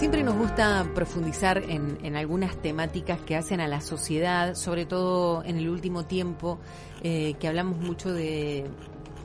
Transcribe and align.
Siempre 0.00 0.22
nos 0.22 0.34
gusta 0.34 0.90
profundizar 0.94 1.58
en, 1.58 2.16
algunas 2.16 2.56
temáticas 2.56 3.20
que 3.20 3.36
hacen 3.36 3.60
a 3.60 3.68
la 3.68 3.82
sociedad, 3.82 4.54
sobre 4.54 4.86
todo 4.86 5.44
en 5.44 5.58
el 5.58 5.68
último 5.68 6.06
tiempo, 6.06 6.58
eh, 7.02 7.34
que 7.38 7.46
hablamos 7.46 7.76
mucho 7.76 8.10
de 8.10 8.64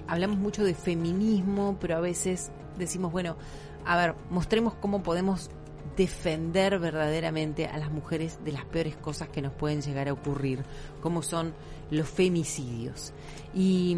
hablamos 0.05 0.37
mucho 0.37 0.65
de 0.65 0.73
feminismo, 0.73 1.77
pero 1.79 1.95
a 1.95 2.01
veces 2.01 2.51
decimos, 2.77 3.13
bueno, 3.13 3.37
a 3.85 3.95
ver, 3.95 4.15
mostremos 4.29 4.73
cómo 4.73 5.01
podemos 5.01 5.49
defender 5.95 6.77
verdaderamente 6.77 7.67
a 7.67 7.77
las 7.77 7.89
mujeres 7.89 8.43
de 8.43 8.51
las 8.51 8.65
peores 8.65 8.97
cosas 8.97 9.29
que 9.29 9.41
nos 9.41 9.53
pueden 9.53 9.81
llegar 9.81 10.09
a 10.09 10.13
ocurrir, 10.13 10.61
como 11.01 11.21
son 11.21 11.53
los 11.89 12.09
femicidios. 12.09 13.13
Y, 13.53 13.95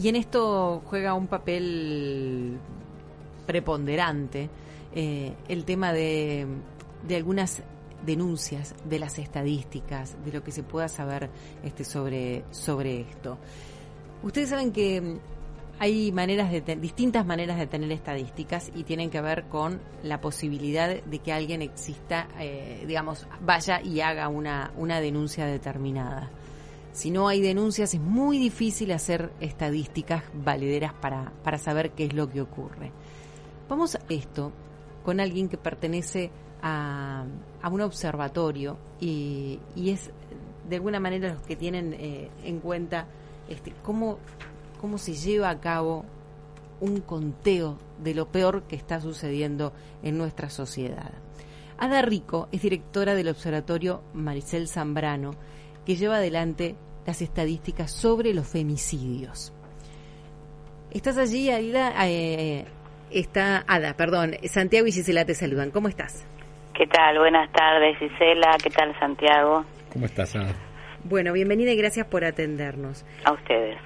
y 0.00 0.08
en 0.08 0.14
esto 0.14 0.80
juega 0.86 1.14
un 1.14 1.26
papel 1.26 2.56
preponderante 3.48 4.48
eh, 4.94 5.34
el 5.48 5.64
tema 5.64 5.92
de, 5.92 6.46
algunas 7.14 7.62
denuncias, 8.04 8.74
de 8.84 8.98
las 8.98 9.18
estadísticas, 9.18 10.16
de 10.24 10.32
lo 10.32 10.42
que 10.42 10.52
se 10.52 10.62
pueda 10.62 10.88
saber 10.88 11.30
este, 11.64 11.84
sobre, 11.84 12.44
sobre 12.50 13.00
esto. 13.00 13.38
Ustedes 14.22 14.50
saben 14.50 14.72
que 14.72 15.00
mm, 15.00 15.18
hay 15.78 16.12
maneras 16.12 16.50
de 16.50 16.76
distintas 16.76 17.26
maneras 17.26 17.58
de 17.58 17.66
tener 17.66 17.90
estadísticas 17.90 18.70
y 18.74 18.84
tienen 18.84 19.10
que 19.10 19.20
ver 19.20 19.44
con 19.44 19.80
la 20.02 20.20
posibilidad 20.20 21.02
de 21.02 21.18
que 21.18 21.32
alguien 21.32 21.62
exista, 21.62 22.28
eh, 22.38 22.84
digamos, 22.86 23.26
vaya 23.40 23.80
y 23.80 24.00
haga 24.00 24.28
una, 24.28 24.72
una 24.76 25.00
denuncia 25.00 25.46
determinada. 25.46 26.30
Si 26.92 27.10
no 27.10 27.26
hay 27.26 27.40
denuncias 27.40 27.94
es 27.94 28.00
muy 28.00 28.38
difícil 28.38 28.92
hacer 28.92 29.32
estadísticas 29.40 30.24
valederas 30.34 30.92
para, 30.92 31.32
para 31.42 31.56
saber 31.56 31.92
qué 31.92 32.04
es 32.04 32.12
lo 32.12 32.28
que 32.28 32.42
ocurre. 32.42 32.92
Vamos 33.68 33.94
a 33.94 34.00
esto 34.10 34.52
con 35.04 35.20
alguien 35.20 35.48
que 35.48 35.56
pertenece 35.56 36.30
a, 36.62 37.24
un 37.70 37.80
observatorio 37.80 38.78
y, 39.00 39.58
es 39.76 40.10
de 40.68 40.76
alguna 40.76 41.00
manera 41.00 41.34
los 41.34 41.42
que 41.42 41.56
tienen 41.56 41.94
eh, 41.94 42.30
en 42.44 42.60
cuenta 42.60 43.06
este, 43.48 43.72
cómo, 43.82 44.18
cómo 44.80 44.98
se 44.98 45.14
lleva 45.14 45.50
a 45.50 45.60
cabo 45.60 46.04
un 46.80 47.00
conteo 47.00 47.78
de 48.02 48.14
lo 48.14 48.26
peor 48.30 48.64
que 48.64 48.76
está 48.76 49.00
sucediendo 49.00 49.72
en 50.02 50.18
nuestra 50.18 50.50
sociedad. 50.50 51.12
Ada 51.78 52.02
Rico 52.02 52.48
es 52.52 52.62
directora 52.62 53.14
del 53.14 53.28
Observatorio 53.28 54.02
Maricel 54.14 54.68
Zambrano, 54.68 55.32
que 55.84 55.96
lleva 55.96 56.16
adelante 56.16 56.76
las 57.06 57.22
estadísticas 57.22 57.90
sobre 57.90 58.34
los 58.34 58.46
femicidios. 58.46 59.52
¿Estás 60.90 61.16
allí, 61.16 61.50
Aida? 61.50 61.92
Eh, 62.06 62.66
está 63.12 63.64
Ada, 63.66 63.94
perdón, 63.94 64.36
Santiago 64.44 64.86
y 64.86 64.92
Gisela 64.92 65.24
te 65.24 65.34
saludan. 65.34 65.70
¿Cómo 65.70 65.88
estás? 65.88 66.26
¿Qué 66.74 66.86
tal? 66.86 67.18
Buenas 67.18 67.50
tardes, 67.52 67.98
Gisela. 67.98 68.56
¿Qué 68.62 68.70
tal, 68.70 68.98
Santiago? 68.98 69.64
¿Cómo 69.92 70.06
estás, 70.06 70.34
Ada? 70.36 70.54
Bueno, 71.04 71.32
bienvenida 71.32 71.72
y 71.72 71.76
gracias 71.76 72.06
por 72.06 72.24
atendernos. 72.24 73.04
A 73.24 73.32
ustedes. 73.32 73.76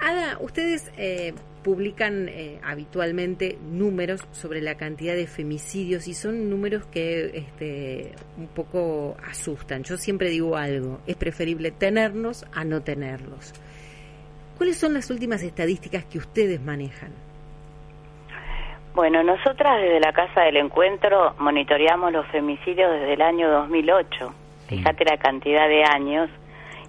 Ada, 0.00 0.38
ustedes 0.40 0.90
eh, 0.96 1.34
publican 1.62 2.28
eh, 2.28 2.58
habitualmente 2.64 3.58
números 3.62 4.26
sobre 4.32 4.62
la 4.62 4.76
cantidad 4.76 5.14
de 5.14 5.26
femicidios 5.26 6.08
y 6.08 6.14
son 6.14 6.48
números 6.48 6.86
que 6.86 7.30
este, 7.34 8.12
un 8.38 8.48
poco 8.48 9.16
asustan. 9.28 9.82
Yo 9.84 9.96
siempre 9.96 10.30
digo 10.30 10.56
algo, 10.56 11.00
es 11.06 11.16
preferible 11.16 11.70
tenerlos 11.70 12.46
a 12.52 12.64
no 12.64 12.82
tenerlos. 12.82 13.52
¿Cuáles 14.56 14.78
son 14.78 14.94
las 14.94 15.10
últimas 15.10 15.42
estadísticas 15.42 16.04
que 16.06 16.18
ustedes 16.18 16.60
manejan? 16.60 17.12
Bueno, 18.94 19.22
nosotras 19.22 19.80
desde 19.80 20.00
la 20.00 20.12
Casa 20.12 20.42
del 20.42 20.56
Encuentro 20.56 21.34
monitoreamos 21.38 22.12
los 22.12 22.26
femicidios 22.26 22.90
desde 22.90 23.14
el 23.14 23.22
año 23.22 23.48
2008. 23.48 24.34
Fíjate 24.68 25.04
la 25.04 25.16
cantidad 25.16 25.68
de 25.68 25.84
años. 25.84 26.28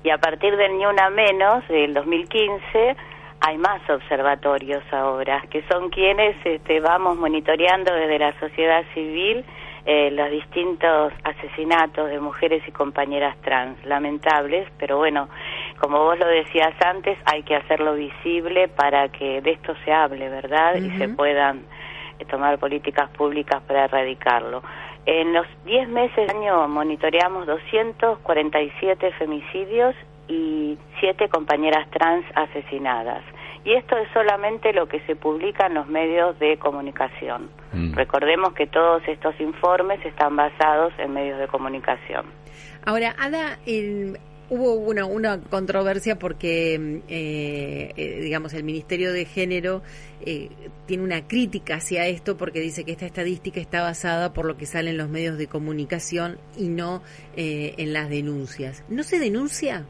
Y 0.03 0.09
a 0.09 0.17
partir 0.17 0.57
del 0.57 0.77
Ni 0.77 0.85
Una 0.85 1.11
Menos, 1.11 1.67
del 1.67 1.93
2015, 1.93 2.95
hay 3.39 3.57
más 3.57 3.87
observatorios 3.87 4.83
ahora, 4.91 5.43
que 5.49 5.63
son 5.71 5.89
quienes 5.89 6.35
este, 6.43 6.79
vamos 6.79 7.17
monitoreando 7.17 7.93
desde 7.93 8.17
la 8.17 8.39
sociedad 8.39 8.83
civil 8.93 9.45
eh, 9.85 10.11
los 10.11 10.29
distintos 10.29 11.11
asesinatos 11.23 12.09
de 12.09 12.19
mujeres 12.19 12.61
y 12.67 12.71
compañeras 12.71 13.35
trans, 13.41 13.83
lamentables, 13.83 14.67
pero 14.77 14.97
bueno, 14.97 15.27
como 15.79 16.03
vos 16.03 16.19
lo 16.19 16.27
decías 16.27 16.73
antes, 16.85 17.17
hay 17.25 17.41
que 17.41 17.55
hacerlo 17.55 17.95
visible 17.95 18.67
para 18.67 19.09
que 19.09 19.41
de 19.41 19.51
esto 19.51 19.73
se 19.83 19.91
hable, 19.91 20.29
¿verdad? 20.29 20.75
Y 20.75 20.91
se 20.99 21.09
puedan 21.09 21.63
tomar 22.25 22.57
políticas 22.59 23.09
públicas 23.11 23.61
para 23.67 23.85
erradicarlo. 23.85 24.63
En 25.05 25.33
los 25.33 25.47
10 25.65 25.89
meses 25.89 26.27
del 26.27 26.37
año 26.37 26.67
monitoreamos 26.67 27.47
247 27.47 29.11
femicidios 29.13 29.95
y 30.27 30.77
7 30.99 31.29
compañeras 31.29 31.89
trans 31.89 32.25
asesinadas. 32.35 33.23
Y 33.63 33.73
esto 33.73 33.97
es 33.97 34.07
solamente 34.11 34.73
lo 34.73 34.87
que 34.87 34.99
se 35.01 35.15
publica 35.15 35.67
en 35.67 35.75
los 35.75 35.87
medios 35.87 36.37
de 36.39 36.57
comunicación. 36.57 37.49
Mm. 37.73 37.93
Recordemos 37.93 38.53
que 38.53 38.65
todos 38.65 39.03
estos 39.07 39.39
informes 39.39 40.03
están 40.03 40.35
basados 40.35 40.93
en 40.97 41.13
medios 41.13 41.39
de 41.39 41.47
comunicación. 41.47 42.25
Ahora, 42.85 43.15
Ada, 43.19 43.59
el, 43.67 44.17
hubo 44.51 44.73
una, 44.73 45.05
una 45.05 45.39
controversia 45.49 46.19
porque, 46.19 46.75
eh, 47.07 47.93
eh, 47.95 48.19
digamos, 48.21 48.53
el 48.53 48.65
Ministerio 48.65 49.13
de 49.13 49.23
Género 49.23 49.81
eh, 50.25 50.49
tiene 50.85 51.03
una 51.03 51.25
crítica 51.25 51.75
hacia 51.75 52.05
esto 52.07 52.37
porque 52.37 52.59
dice 52.59 52.83
que 52.83 52.91
esta 52.91 53.05
estadística 53.05 53.61
está 53.61 53.81
basada 53.81 54.33
por 54.33 54.45
lo 54.45 54.57
que 54.57 54.65
sale 54.65 54.89
en 54.89 54.97
los 54.97 55.07
medios 55.07 55.37
de 55.37 55.47
comunicación 55.47 56.37
y 56.57 56.67
no 56.67 57.01
en 57.37 57.93
las 57.93 58.09
denuncias. 58.09 58.83
¿No 58.89 59.03
se 59.03 59.19
denuncia? 59.19 59.85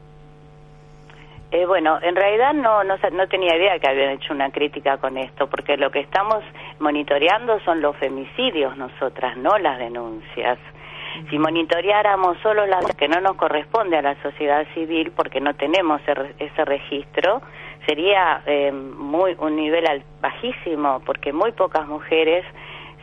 bueno, 1.68 2.00
en 2.02 2.16
realidad 2.16 2.54
no, 2.54 2.82
no, 2.86 2.96
no 2.96 3.28
tenía 3.28 3.58
idea 3.58 3.78
que 3.78 3.90
habían 3.90 4.12
hecho 4.12 4.34
una 4.34 4.52
crítica 4.52 4.98
con 5.00 5.18
esto, 5.18 5.48
porque 5.50 5.76
lo 5.76 5.92
que 5.92 6.00
estamos 6.00 6.42
monitoreando 6.80 7.60
son 7.66 7.82
los 7.82 7.98
femicidios 7.98 8.78
nosotras, 8.78 9.36
no 9.36 9.58
las 9.58 9.78
denuncias. 9.78 10.58
Si 11.30 11.38
monitoreáramos 11.38 12.38
solo 12.42 12.66
las 12.66 12.86
que 12.96 13.08
no 13.08 13.20
nos 13.22 13.36
corresponde 13.36 13.98
a 13.98 14.02
la 14.02 14.22
sociedad 14.22 14.66
civil, 14.74 15.12
porque 15.16 15.42
no 15.42 15.54
tenemos 15.56 16.02
ese 16.40 16.66
registro, 16.66 17.42
sería 17.86 18.42
eh, 18.46 18.72
muy 18.72 19.36
un 19.40 19.56
nivel 19.56 20.04
bajísimo, 20.22 21.02
porque 21.06 21.34
muy 21.34 21.52
pocas 21.52 21.88
mujeres 21.88 22.46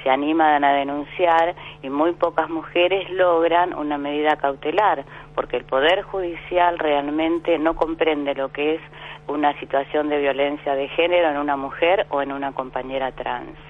se 0.03 0.11
animan 0.11 0.65
a 0.65 0.73
denunciar 0.73 1.55
y 1.83 1.91
muy 1.91 2.13
pocas 2.13 2.49
mujeres 2.49 3.11
logran 3.11 3.75
una 3.75 3.99
medida 3.99 4.37
cautelar, 4.37 5.05
porque 5.35 5.57
el 5.57 5.65
Poder 5.65 6.03
Judicial 6.03 6.79
realmente 6.79 7.59
no 7.59 7.75
comprende 7.75 8.35
lo 8.35 8.51
que 8.51 8.77
es 8.77 8.81
una 9.27 9.59
situación 9.59 10.09
de 10.09 10.19
violencia 10.19 10.75
de 10.75 10.89
género 10.89 11.31
en 11.31 11.39
una 11.39 11.57
mujer 11.57 12.07
o 12.11 12.23
en 12.23 12.33
una 12.33 12.53
compañera 12.53 13.13
trans. 13.13 13.68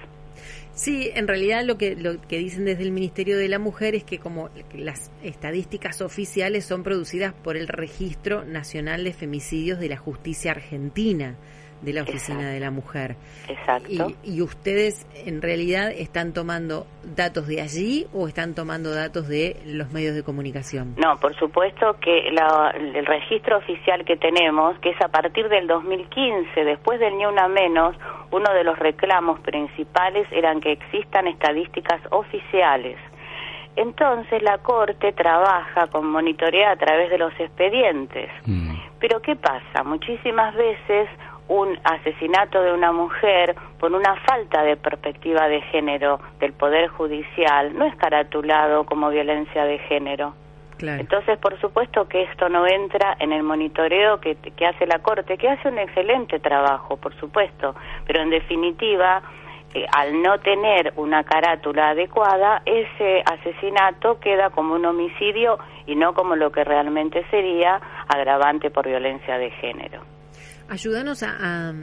Sí, 0.79 1.11
en 1.13 1.27
realidad 1.27 1.65
lo 1.65 1.77
que, 1.77 1.97
lo 1.97 2.21
que 2.21 2.37
dicen 2.37 2.63
desde 2.63 2.83
el 2.83 2.93
Ministerio 2.93 3.37
de 3.37 3.49
la 3.49 3.59
Mujer 3.59 3.95
es 3.95 4.05
que 4.05 4.17
como 4.17 4.49
las 4.73 5.11
estadísticas 5.21 5.99
oficiales 5.99 6.63
son 6.63 6.83
producidas 6.83 7.33
por 7.33 7.57
el 7.57 7.67
Registro 7.67 8.45
Nacional 8.45 9.03
de 9.03 9.11
Femicidios 9.11 9.81
de 9.81 9.89
la 9.89 9.97
Justicia 9.97 10.51
Argentina 10.51 11.35
de 11.81 11.93
la 11.93 12.03
Oficina 12.03 12.49
de 12.49 12.59
la 12.59 12.71
Mujer. 12.71 13.15
Exacto. 13.47 14.11
Y, 14.23 14.41
ustedes 14.41 15.07
en 15.25 15.41
realidad 15.41 15.91
están 15.91 16.33
tomando 16.33 16.87
datos 17.03 17.47
de 17.47 17.61
allí 17.61 18.07
o 18.13 18.27
están 18.27 18.55
tomando 18.55 18.93
datos 18.93 19.27
de 19.27 19.61
los 19.65 19.91
medios 19.91 20.15
de 20.15 20.23
comunicación? 20.23 20.95
No, 20.97 21.17
por 21.17 21.35
supuesto 21.35 21.97
que 21.99 22.29
el 22.29 23.05
registro 23.05 23.57
oficial 23.57 24.05
que 24.05 24.17
tenemos, 24.17 24.77
que 24.79 24.89
es 24.91 25.01
a 25.01 25.09
partir 25.09 25.49
del 25.49 25.67
2015, 25.67 26.63
después 26.63 26.99
del 26.99 27.17
Ni 27.17 27.25
Una 27.25 27.47
Menos, 27.47 27.95
uno 28.31 28.53
de 28.53 28.63
los 28.63 28.77
reclamos 28.77 29.39
principales 29.41 30.27
eran 30.31 30.61
que 30.61 30.71
existan 30.71 31.27
estadísticas 31.27 32.01
oficiales 32.11 32.97
Entonces 33.75 34.41
la 34.43 34.57
Corte 34.59 35.13
trabaja 35.13 35.87
con 35.87 36.09
monitorea 36.09 36.71
a 36.71 36.75
través 36.75 37.09
de 37.09 37.17
los 37.17 37.33
expedientes. 37.39 38.29
Mm. 38.45 38.75
Pero 38.99 39.21
¿qué 39.21 39.35
pasa? 39.35 39.83
Muchísimas 39.83 40.53
veces 40.55 41.07
un 41.49 41.79
asesinato 41.83 42.61
de 42.61 42.71
una 42.71 42.91
mujer 42.91 43.55
por 43.79 43.91
una 43.91 44.15
falta 44.21 44.63
de 44.63 44.77
perspectiva 44.77 45.47
de 45.49 45.61
género 45.63 46.19
del 46.39 46.53
Poder 46.53 46.87
Judicial 46.89 47.77
no 47.77 47.85
es 47.85 47.95
caratulado 47.95 48.85
como 48.85 49.09
violencia 49.09 49.65
de 49.65 49.79
género. 49.79 50.35
Entonces, 50.81 51.37
por 51.39 51.59
supuesto 51.59 52.07
que 52.07 52.23
esto 52.23 52.47
no 52.47 52.65
entra 52.65 53.17
en 53.19 53.33
el 53.33 53.43
monitoreo 53.43 54.21
que, 54.21 54.35
que 54.35 54.65
hace 54.65 54.87
la 54.87 54.99
Corte, 54.99 55.37
que 55.37 55.49
hace 55.49 55.67
un 55.67 55.77
excelente 55.77 56.39
trabajo, 56.39 56.95
por 56.95 57.13
supuesto, 57.19 57.75
pero 58.07 58.21
en 58.21 58.29
definitiva, 58.29 59.21
eh, 59.73 59.85
al 59.91 60.21
no 60.21 60.39
tener 60.39 60.93
una 60.95 61.25
carátula 61.25 61.89
adecuada, 61.89 62.61
ese 62.65 63.23
asesinato 63.25 64.21
queda 64.21 64.51
como 64.51 64.75
un 64.75 64.85
homicidio 64.85 65.59
y 65.85 65.95
no 65.95 66.13
como 66.13 66.37
lo 66.37 66.49
que 66.51 66.63
realmente 66.63 67.25
sería 67.29 67.81
agravante 68.07 68.69
por 68.69 68.87
violencia 68.87 69.37
de 69.37 69.51
género. 69.51 70.18
Ayúdanos 70.69 71.23
a, 71.23 71.73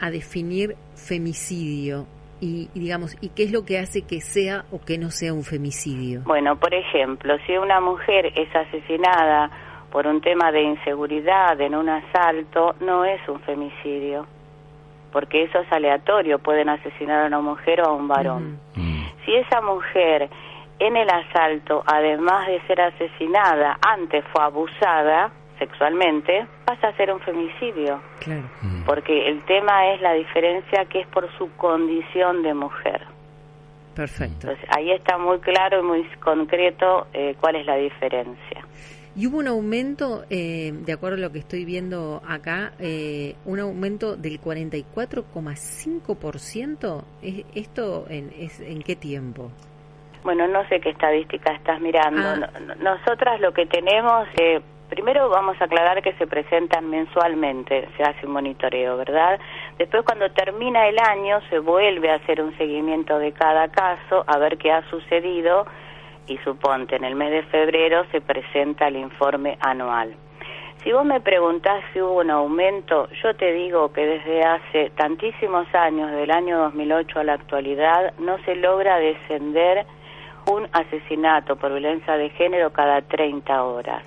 a, 0.00 0.10
definir 0.10 0.76
femicidio 0.94 2.06
y, 2.40 2.68
digamos 2.74 3.16
y 3.20 3.28
qué 3.28 3.44
es 3.44 3.52
lo 3.52 3.64
que 3.64 3.78
hace 3.78 4.02
que 4.02 4.20
sea 4.20 4.64
o 4.72 4.80
que 4.80 4.98
no 4.98 5.10
sea 5.10 5.32
un 5.32 5.44
femicidio. 5.44 6.22
Bueno, 6.24 6.56
por 6.56 6.74
ejemplo, 6.74 7.36
si 7.46 7.56
una 7.56 7.80
mujer 7.80 8.32
es 8.34 8.54
asesinada 8.54 9.50
por 9.90 10.06
un 10.06 10.20
tema 10.20 10.50
de 10.50 10.62
inseguridad 10.62 11.60
en 11.60 11.74
un 11.74 11.88
asalto, 11.88 12.74
no 12.80 13.04
es 13.04 13.20
un 13.28 13.40
femicidio 13.40 14.26
porque 15.12 15.44
eso 15.44 15.60
es 15.60 15.70
aleatorio, 15.70 16.38
pueden 16.38 16.68
asesinar 16.68 17.24
a 17.24 17.26
una 17.26 17.40
mujer 17.40 17.82
o 17.82 17.90
a 17.90 17.92
un 17.92 18.08
varón. 18.08 18.58
Mm. 18.74 19.04
Si 19.24 19.34
esa 19.34 19.60
mujer 19.60 20.30
en 20.78 20.96
el 20.96 21.08
asalto, 21.08 21.84
además 21.86 22.48
de 22.48 22.60
ser 22.66 22.80
asesinada, 22.80 23.78
antes 23.86 24.24
fue 24.32 24.42
abusada 24.42 25.30
sexualmente, 25.62 26.46
pasa 26.64 26.88
a 26.88 26.96
ser 26.96 27.12
un 27.12 27.20
femicidio. 27.20 28.00
Mm. 28.26 28.82
Porque 28.84 29.28
el 29.28 29.44
tema 29.44 29.92
es 29.92 30.00
la 30.00 30.14
diferencia 30.14 30.86
que 30.86 31.00
es 31.00 31.06
por 31.08 31.30
su 31.38 31.50
condición 31.56 32.42
de 32.42 32.54
mujer. 32.54 33.02
Perfecto. 33.94 34.48
Entonces, 34.48 34.68
ahí 34.76 34.90
está 34.92 35.18
muy 35.18 35.38
claro 35.38 35.80
y 35.80 35.82
muy 35.82 36.04
concreto 36.20 37.06
eh, 37.12 37.36
cuál 37.40 37.56
es 37.56 37.66
la 37.66 37.76
diferencia. 37.76 38.64
Y 39.14 39.26
hubo 39.26 39.36
un 39.38 39.46
aumento, 39.46 40.24
eh, 40.30 40.72
de 40.72 40.92
acuerdo 40.92 41.16
a 41.16 41.20
lo 41.20 41.30
que 41.30 41.40
estoy 41.40 41.66
viendo 41.66 42.22
acá, 42.26 42.72
eh, 42.78 43.36
un 43.44 43.60
aumento 43.60 44.16
del 44.16 44.40
44,5%. 44.40 47.04
¿Esto 47.54 48.06
en, 48.08 48.32
es, 48.38 48.58
en 48.60 48.80
qué 48.82 48.96
tiempo? 48.96 49.50
Bueno, 50.24 50.46
no 50.46 50.66
sé 50.68 50.80
qué 50.80 50.90
estadística 50.90 51.52
estás 51.52 51.80
mirando. 51.80 52.22
Ah. 52.22 52.48
Nosotras 52.80 53.40
lo 53.40 53.52
que 53.52 53.66
tenemos, 53.66 54.28
eh, 54.40 54.60
primero 54.92 55.30
vamos 55.30 55.58
a 55.58 55.64
aclarar 55.64 56.02
que 56.02 56.12
se 56.18 56.26
presentan 56.26 56.90
mensualmente, 56.90 57.88
se 57.96 58.02
hace 58.02 58.26
un 58.26 58.32
monitoreo, 58.32 58.98
¿verdad? 58.98 59.40
Después 59.78 60.02
cuando 60.02 60.30
termina 60.32 60.86
el 60.86 60.98
año 60.98 61.40
se 61.48 61.60
vuelve 61.60 62.10
a 62.10 62.16
hacer 62.16 62.42
un 62.42 62.54
seguimiento 62.58 63.18
de 63.18 63.32
cada 63.32 63.68
caso, 63.68 64.22
a 64.26 64.36
ver 64.36 64.58
qué 64.58 64.70
ha 64.70 64.82
sucedido 64.90 65.64
y 66.26 66.36
suponte 66.44 66.96
en 66.96 67.04
el 67.04 67.14
mes 67.14 67.30
de 67.30 67.42
febrero 67.44 68.04
se 68.12 68.20
presenta 68.20 68.88
el 68.88 68.96
informe 68.96 69.56
anual. 69.60 70.14
Si 70.84 70.92
vos 70.92 71.06
me 71.06 71.22
preguntás 71.22 71.82
si 71.94 72.02
hubo 72.02 72.20
un 72.20 72.30
aumento, 72.30 73.08
yo 73.22 73.34
te 73.34 73.50
digo 73.50 73.94
que 73.94 74.04
desde 74.04 74.42
hace 74.42 74.90
tantísimos 74.90 75.74
años, 75.74 76.10
del 76.10 76.30
año 76.30 76.58
2008 76.64 77.18
a 77.18 77.24
la 77.24 77.32
actualidad, 77.32 78.12
no 78.18 78.36
se 78.44 78.56
logra 78.56 78.98
descender 78.98 79.86
un 80.50 80.68
asesinato 80.70 81.56
por 81.56 81.70
violencia 81.70 82.18
de 82.18 82.28
género 82.28 82.74
cada 82.74 83.00
30 83.00 83.64
horas. 83.64 84.02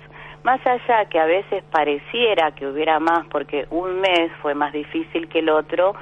Más 0.46 0.64
allá 0.64 1.06
que 1.06 1.18
a 1.18 1.26
veces 1.26 1.64
pareciera 1.72 2.52
que 2.52 2.68
hubiera 2.68 3.00
más 3.00 3.26
porque 3.32 3.66
un 3.68 4.00
mes 4.00 4.30
fue 4.40 4.54
más 4.54 4.72
difícil 4.72 5.28
que 5.28 5.40
el 5.40 5.48
otro, 5.48 5.96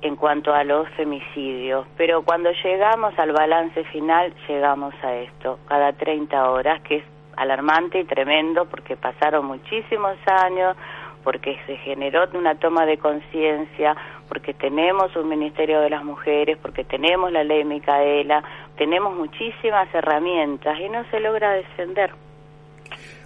en 0.00 0.16
cuanto 0.16 0.54
a 0.54 0.64
los 0.64 0.88
femicidios, 0.96 1.86
pero 1.94 2.22
cuando 2.22 2.50
llegamos 2.64 3.12
al 3.18 3.32
balance 3.32 3.84
final 3.92 4.32
llegamos 4.48 4.94
a 5.02 5.14
esto, 5.16 5.58
cada 5.68 5.92
30 5.92 6.50
horas, 6.50 6.80
que 6.80 6.96
es 6.96 7.04
alarmante 7.36 8.00
y 8.00 8.04
tremendo 8.04 8.64
porque 8.64 8.96
pasaron 8.96 9.44
muchísimos 9.44 10.16
años, 10.28 10.78
porque 11.22 11.58
se 11.66 11.76
generó 11.76 12.24
una 12.32 12.54
toma 12.54 12.86
de 12.86 12.96
conciencia, 12.96 13.94
porque 14.30 14.54
tenemos 14.54 15.14
un 15.14 15.28
Ministerio 15.28 15.82
de 15.82 15.90
las 15.90 16.04
Mujeres, 16.04 16.56
porque 16.56 16.84
tenemos 16.84 17.30
la 17.32 17.44
ley 17.44 17.66
Micaela, 17.66 18.42
tenemos 18.78 19.14
muchísimas 19.14 19.94
herramientas 19.94 20.80
y 20.80 20.88
no 20.88 21.04
se 21.10 21.20
logra 21.20 21.52
descender. 21.52 22.12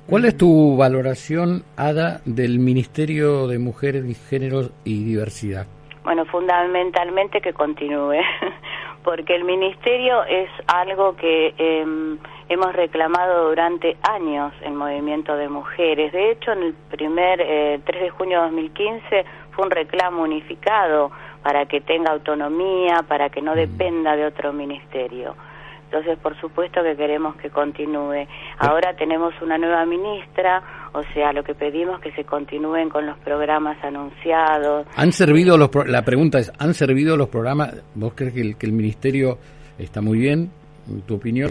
¿Cuál 0.08 0.24
es 0.24 0.38
tu 0.38 0.74
valoración, 0.74 1.64
Ada, 1.76 2.22
del 2.24 2.60
Ministerio 2.60 3.46
de 3.46 3.58
Mujeres, 3.58 4.04
Géneros 4.30 4.72
y 4.82 5.04
Diversidad? 5.04 5.66
Bueno, 6.02 6.24
fundamentalmente 6.24 7.42
que 7.42 7.52
continúe, 7.52 8.22
porque 9.04 9.36
el 9.36 9.44
ministerio 9.44 10.24
es 10.24 10.48
algo 10.66 11.14
que 11.14 11.52
em, 11.58 12.16
hemos 12.48 12.72
reclamado 12.72 13.50
durante 13.50 13.98
años 14.02 14.54
en 14.62 14.76
movimiento 14.76 15.36
de 15.36 15.50
mujeres. 15.50 16.10
De 16.10 16.30
hecho, 16.30 16.52
en 16.52 16.62
el 16.62 16.74
primer 16.90 17.36
3 17.36 17.50
eh, 17.50 18.04
de 18.04 18.08
junio 18.08 18.38
de 18.38 18.44
2015 18.44 19.24
fue 19.50 19.66
un 19.66 19.70
reclamo 19.70 20.22
unificado 20.22 21.10
para 21.42 21.66
que 21.66 21.82
tenga 21.82 22.12
autonomía, 22.12 23.04
para 23.06 23.28
que 23.28 23.42
no 23.42 23.54
dependa 23.54 24.16
de 24.16 24.24
otro 24.24 24.54
ministerio. 24.54 25.34
Entonces, 25.90 26.18
por 26.18 26.38
supuesto 26.38 26.82
que 26.82 26.96
queremos 26.96 27.34
que 27.36 27.48
continúe. 27.48 28.26
Ahora 28.58 28.94
tenemos 28.94 29.32
una 29.40 29.56
nueva 29.56 29.86
ministra, 29.86 30.62
o 30.92 31.02
sea, 31.14 31.32
lo 31.32 31.42
que 31.42 31.54
pedimos 31.54 31.96
es 31.96 32.02
que 32.02 32.12
se 32.12 32.24
continúen 32.24 32.90
con 32.90 33.06
los 33.06 33.16
programas 33.20 33.82
anunciados. 33.82 34.86
¿Han 34.96 35.12
servido 35.12 35.56
los 35.56 35.70
la 35.86 36.02
pregunta 36.02 36.38
es, 36.38 36.52
¿han 36.58 36.74
servido 36.74 37.16
los 37.16 37.30
programas? 37.30 37.74
¿Vos 37.94 38.12
crees 38.14 38.34
que 38.34 38.42
el, 38.42 38.56
que 38.58 38.66
el 38.66 38.72
ministerio 38.72 39.38
está 39.78 40.02
muy 40.02 40.18
bien? 40.18 40.50
¿Tu 41.06 41.14
opinión? 41.14 41.50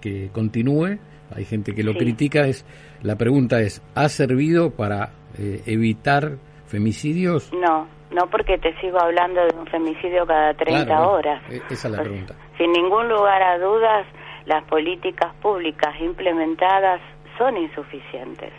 Que, 0.00 0.28
continúe. 0.32 0.98
Hay 1.34 1.44
gente 1.46 1.74
que 1.74 1.82
lo 1.82 1.94
critica. 1.94 2.46
Es 2.46 2.66
La 3.02 3.16
pregunta 3.16 3.60
es, 3.60 3.82
¿ha 3.94 4.10
servido 4.10 4.70
para 4.70 5.12
eh, 5.38 5.62
evitar 5.64 6.36
femicidios? 6.66 7.50
No, 7.54 7.86
no 8.10 8.26
porque 8.28 8.58
te 8.58 8.74
sigo 8.80 9.00
hablando 9.00 9.44
de 9.44 9.54
un 9.56 9.66
femicidio 9.66 10.26
cada 10.26 10.54
30 10.54 11.08
horas. 11.08 11.42
E, 11.50 11.56
esa 11.70 11.88
es 11.88 11.94
la 11.94 12.02
pregunta. 12.02 12.34
Sin 12.56 12.72
ningún 12.72 13.08
lugar 13.08 13.42
a 13.42 13.58
dudas, 13.58 14.06
las 14.46 14.64
políticas 14.64 15.34
públicas 15.42 15.94
implementadas 16.00 17.00
son 17.36 17.56
insuficientes, 17.56 18.52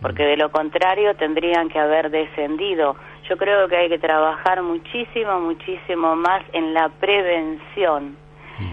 porque 0.00 0.22
de 0.22 0.36
lo 0.36 0.50
contrario 0.50 1.14
tendrían 1.16 1.68
que 1.68 1.78
haber 1.78 2.10
descendido. 2.10 2.96
Yo 3.28 3.36
creo 3.36 3.68
que 3.68 3.76
hay 3.76 3.88
que 3.88 3.98
trabajar 3.98 4.62
muchísimo, 4.62 5.40
muchísimo 5.40 6.16
más 6.16 6.42
en 6.52 6.72
la 6.72 6.88
prevención, 6.88 8.16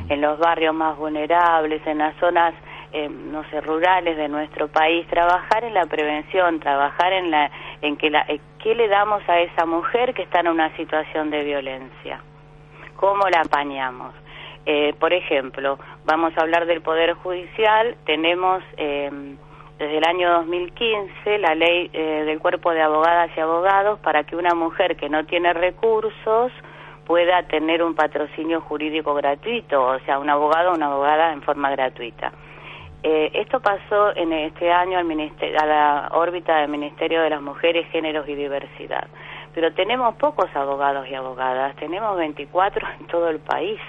en 0.09 0.21
los 0.21 0.39
barrios 0.39 0.74
más 0.74 0.97
vulnerables, 0.97 1.85
en 1.85 2.00
las 2.00 2.15
zonas 2.17 2.53
eh, 2.97 3.09
no 3.09 3.43
sé, 3.50 3.59
rurales 3.59 4.15
de 4.15 4.29
nuestro 4.29 4.69
país, 4.69 5.05
trabajar 5.07 5.65
en 5.65 5.74
la 5.74 5.85
prevención, 5.85 6.62
trabajar 6.62 7.12
en 7.12 7.29
la, 7.29 7.51
en 7.81 7.97
que 7.97 8.09
la, 8.09 8.25
qué 8.65 8.74
le 8.74 8.88
damos 8.88 9.22
a 9.29 9.41
esa 9.41 9.67
mujer 9.67 10.15
que 10.15 10.24
está 10.24 10.39
en 10.39 10.48
una 10.48 10.75
situación 10.75 11.29
de 11.29 11.43
violencia, 11.43 12.19
cómo 12.95 13.29
la 13.29 13.41
apañamos. 13.41 14.15
Eh, 14.65 14.95
por 15.00 15.13
ejemplo, 15.13 15.77
vamos 16.03 16.36
a 16.36 16.41
hablar 16.41 16.65
del 16.65 16.81
Poder 16.81 17.13
Judicial, 17.13 17.95
tenemos 18.07 18.63
eh, 18.77 19.12
desde 19.77 19.98
el 20.00 20.03
año 20.03 20.31
2015 20.39 21.38
la 21.38 21.53
ley 21.53 21.91
eh, 21.93 22.24
del 22.25 22.39
cuerpo 22.39 22.72
de 22.72 22.81
abogadas 22.81 23.29
y 23.38 23.39
abogados 23.39 24.00
para 24.00 24.24
que 24.24 24.36
una 24.36 24.55
mujer 24.55 24.95
que 24.95 25.10
no 25.10 25.27
tiene 25.27 25.53
recursos 25.53 26.51
pueda 27.05 27.43
tener 27.43 27.84
un 27.84 27.93
patrocinio 27.93 28.62
jurídico 28.62 29.13
gratuito, 29.13 29.79
o 29.79 30.00
sea, 30.00 30.17
un 30.17 30.31
abogado 30.31 30.72
o 30.72 30.75
una 30.75 30.88
abogada 30.88 31.34
en 31.34 31.43
forma 31.43 31.69
gratuita. 31.69 32.31
Esto 33.05 33.59
pasó 33.59 34.15
en 34.15 34.33
este 34.33 34.71
año 34.71 34.97
al 34.97 35.05
a 35.05 35.65
la 35.65 36.09
órbita 36.12 36.57
del 36.57 36.69
Ministerio 36.69 37.21
de 37.21 37.29
las 37.29 37.41
Mujeres, 37.41 37.88
Géneros 37.91 38.27
y 38.27 38.33
Diversidad. 38.33 39.07
Pero 39.53 39.71
tenemos 39.74 40.15
pocos 40.15 40.50
abogados 40.55 41.07
y 41.07 41.13
abogadas, 41.13 41.75
tenemos 41.75 42.17
24 42.17 42.88
en 43.00 43.07
todo 43.07 43.29
el 43.29 43.39
país. 43.39 43.79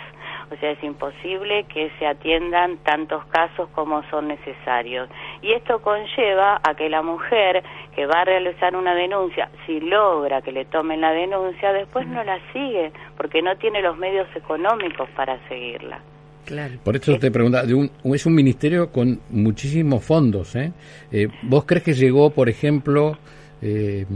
O 0.53 0.57
sea, 0.57 0.71
es 0.71 0.85
imposible 0.85 1.65
que 1.65 1.91
se 1.99 2.07
atiendan 2.07 2.77
tantos 2.85 3.25
casos 3.27 3.71
como 3.71 4.03
son 4.11 4.29
necesarios. 4.29 5.09
Y 5.41 5.53
esto 5.53 5.81
conlleva 5.81 6.61
a 6.63 6.75
que 6.75 6.91
la 6.91 7.01
mujer 7.01 7.65
que 7.95 8.05
va 8.05 8.21
a 8.21 8.25
realizar 8.25 8.77
una 8.77 8.95
denuncia, 8.95 9.49
si 9.65 9.81
logra 9.81 10.43
que 10.43 10.53
le 10.53 10.67
tomen 10.67 11.01
la 11.01 11.13
denuncia, 11.13 11.73
después 11.73 12.07
no 12.07 12.23
la 12.23 12.39
sigue, 12.53 12.93
porque 13.17 13.41
no 13.41 13.57
tiene 13.57 13.81
los 13.81 13.97
medios 13.97 14.29
económicos 14.37 15.09
para 15.17 15.39
seguirla. 15.49 16.01
Claro. 16.47 16.75
Por 16.83 16.97
eso 16.97 17.19
te 17.19 17.31
preguntaba, 17.31 17.67
es 17.67 18.27
un 18.27 18.35
ministerio 18.35 18.91
con 18.91 19.21
muchísimos 19.31 20.03
fondos. 20.03 20.57
¿eh? 20.57 20.73
¿eh? 21.13 21.29
vos 21.43 21.65
crees 21.65 21.85
que 21.85 21.93
llegó, 21.93 22.31
por 22.31 22.49
ejemplo, 22.49 23.19
eh, 23.61 24.07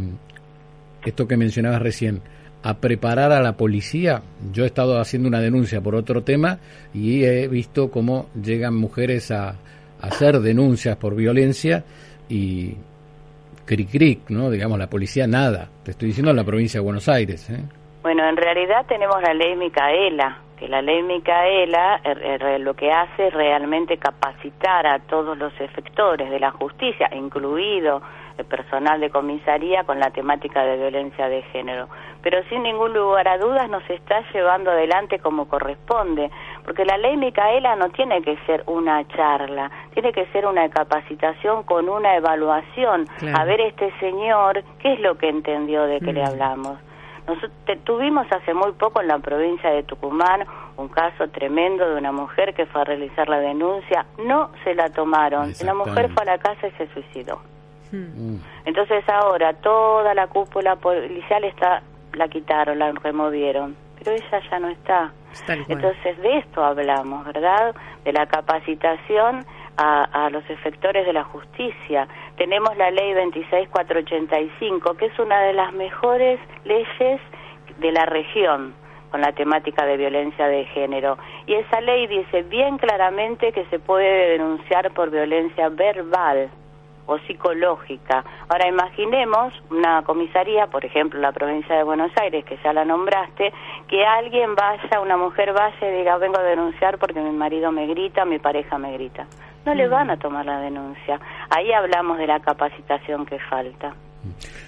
esto 1.04 1.28
que 1.28 1.37
mencionabas 1.37 1.82
recién, 1.82 2.22
a 2.62 2.78
preparar 2.78 3.32
a 3.32 3.40
la 3.40 3.56
policía. 3.56 4.22
Yo 4.52 4.64
he 4.64 4.66
estado 4.66 5.00
haciendo 5.00 5.28
una 5.28 5.40
denuncia 5.40 5.80
por 5.80 5.94
otro 5.94 6.22
tema 6.22 6.58
y 6.94 7.25
he 7.25 7.49
visto 7.49 7.90
cómo 7.90 8.28
llegan 8.40 8.76
mujeres 8.76 9.30
a, 9.30 9.56
hacer 10.00 10.40
denuncias 10.40 10.96
por 10.96 11.14
violencia 11.14 11.84
y 12.28 12.75
cric 13.64 13.90
cric, 13.90 14.30
¿no? 14.30 14.50
Digamos, 14.50 14.78
la 14.78 14.88
policía 14.88 15.26
nada. 15.26 15.68
Te 15.84 15.90
estoy 15.92 16.08
diciendo 16.08 16.30
en 16.30 16.37
la 16.37 16.44
provincia 16.44 16.80
de 16.80 16.84
Buenos 16.84 17.08
Aires. 17.08 17.50
¿eh? 17.50 17.60
Bueno, 18.02 18.28
en 18.28 18.37
realidad 18.37 18.87
tenemos 18.88 19.20
la 19.22 19.34
ley 19.34 19.56
Micaela, 19.56 20.38
que 20.61 20.69
la 20.69 20.83
ley 20.83 21.02
Micaela 21.02 22.02
er, 22.05 22.23
er, 22.23 22.61
lo 22.61 22.75
que 22.75 22.93
hace 22.93 23.29
es 23.29 23.33
realmente 23.33 23.97
capacitar 23.97 24.87
a 24.87 24.99
todos 24.99 25.38
los 25.38 25.59
efectores 25.59 26.29
de 26.29 26.38
la 26.38 26.50
justicia, 26.50 27.09
incluido 27.14 28.02
el 28.37 28.45
personal 28.45 29.00
de 29.00 29.09
comisaría, 29.09 29.85
con 29.85 29.99
la 29.99 30.11
temática 30.11 30.62
de 30.62 30.76
violencia 30.76 31.31
de 31.31 31.40
género. 31.45 31.88
Pero 32.23 32.43
sin 32.50 32.62
ningún 32.62 32.93
lugar 32.93 33.26
a 33.26 33.38
dudas 33.38 33.71
nos 33.71 33.88
está 33.88 34.23
llevando 34.35 34.71
adelante 34.71 35.19
como 35.19 35.49
corresponde, 35.49 36.31
porque 36.62 36.85
la 36.85 36.99
ley 36.99 37.17
Micaela 37.17 37.75
no 37.76 37.88
tiene 37.88 38.21
que 38.21 38.37
ser 38.45 38.62
una 38.67 39.09
charla, 39.09 39.71
tiene 39.95 40.12
que 40.12 40.26
ser 40.26 40.45
una 40.45 40.69
capacitación 40.69 41.62
con 41.62 41.88
una 41.88 42.17
evaluación, 42.17 43.07
a 43.35 43.45
ver 43.47 43.62
este 43.62 43.90
señor 43.99 44.62
qué 44.79 44.93
es 44.93 45.00
lo 45.00 45.17
que 45.17 45.31
entendió 45.31 45.85
de 45.85 46.00
que 46.00 46.12
le 46.12 46.23
mm. 46.23 46.26
hablamos 46.26 46.89
nosotros 47.34 47.78
tuvimos 47.84 48.26
hace 48.30 48.54
muy 48.54 48.72
poco 48.72 49.00
en 49.00 49.08
la 49.08 49.18
provincia 49.18 49.70
de 49.70 49.82
Tucumán 49.82 50.44
un 50.76 50.88
caso 50.88 51.28
tremendo 51.28 51.88
de 51.88 51.96
una 51.96 52.12
mujer 52.12 52.54
que 52.54 52.66
fue 52.66 52.80
a 52.80 52.84
realizar 52.84 53.28
la 53.28 53.38
denuncia, 53.38 54.06
no 54.25 54.50
se 54.64 54.75
la 54.75 54.88
tomaron, 54.90 55.52
la 55.64 55.75
mujer 55.75 56.10
fue 56.12 56.22
a 56.22 56.37
la 56.37 56.38
casa 56.38 56.68
y 56.68 56.70
se 56.72 56.87
suicidó. 56.88 57.40
Hmm. 57.92 58.34
Mm. 58.34 58.42
Entonces 58.64 59.04
ahora 59.08 59.52
toda 59.54 60.14
la 60.14 60.26
cúpula 60.28 60.76
policial 60.76 61.44
está 61.44 61.82
la 62.14 62.28
quitaron, 62.28 62.78
la 62.78 62.92
removieron, 62.92 63.76
pero 63.99 64.12
ella 64.12 64.40
ya 64.50 64.58
no 64.58 64.68
está. 64.68 65.12
Entonces 65.68 66.18
de 66.18 66.38
esto 66.38 66.64
hablamos, 66.64 67.25
¿verdad? 67.25 67.75
De 68.04 68.12
la 68.12 68.26
capacitación 68.26 69.44
a, 69.80 70.28
los 70.30 70.49
efectores 70.50 71.06
de 71.06 71.12
la 71.12 71.25
justicia. 71.25 72.06
Tenemos 72.37 72.76
la 72.76 72.90
ley 72.90 73.14
26485, 73.14 74.94
que 74.94 75.06
es 75.06 75.18
una 75.18 75.40
de 75.40 75.54
las 75.54 75.72
mejores 75.72 76.38
leyes 76.64 77.20
de 77.78 77.92
la 77.92 78.04
región 78.04 78.75
con 79.10 79.22
la 79.22 79.32
temática 79.32 79.87
de 79.87 79.96
violencia 79.96 80.46
de 80.46 80.66
género. 80.66 81.18
Y 81.46 81.54
esa 81.54 81.80
ley 81.80 82.06
dice 82.06 82.42
bien 82.42 82.78
claramente 82.78 83.52
que 83.52 83.64
se 83.66 83.78
puede 83.78 84.32
denunciar 84.32 84.92
por 84.92 85.10
violencia 85.10 85.68
verbal 85.70 86.50
o 87.06 87.18
psicológica. 87.20 88.22
Ahora 88.49 88.68
imaginemos 88.68 89.52
una 89.70 90.02
comisaría, 90.02 90.68
por 90.68 90.84
ejemplo, 90.84 91.18
la 91.18 91.32
provincia 91.32 91.75
de 91.75 91.82
Buenos 91.82 92.12
Aires, 92.20 92.44
que 92.44 92.56
ya 92.62 92.72
la 92.72 92.84
nombraste, 92.84 93.52
que 93.88 94.04
alguien 94.06 94.54
vaya, 94.54 95.00
una 95.00 95.16
mujer 95.16 95.52
vaya 95.52 95.90
y 95.90 95.99
diga, 95.99 96.18
vengo 96.18 96.38
a 96.38 96.44
denunciar 96.44 96.99
porque 96.99 97.20
mi 97.20 97.32
marido 97.32 97.72
me 97.72 97.87
grita, 97.87 98.25
mi 98.25 98.38
pareja 98.38 98.78
me 98.78 98.92
grita 98.92 99.26
no 99.64 99.75
le 99.75 99.88
van 99.88 100.11
a 100.11 100.17
tomar 100.17 100.47
la 100.47 100.61
denuncia. 100.61 101.21
Ahí 101.50 101.73
hablamos 101.73 102.19
de 102.19 102.26
la 102.26 102.40
capacitación 102.40 103.26
que 103.26 103.38
falta. 103.38 103.95